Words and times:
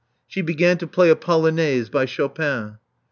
*' 0.17 0.27
She 0.27 0.41
began 0.41 0.79
to 0.79 0.87
play 0.87 1.11
a 1.11 1.15
polonaise 1.15 1.89
by 1.89 2.05
Chopin. 2.05 2.79